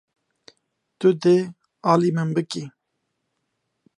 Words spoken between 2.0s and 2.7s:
min bikî.